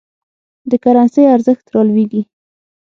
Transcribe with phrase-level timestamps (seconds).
[0.69, 2.21] د کرنسۍ ارزښت رالویږي.